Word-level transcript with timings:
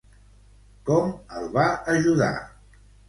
Com 0.89 1.13
el 1.41 1.45
va 1.59 1.67
ajudar? 1.97 2.31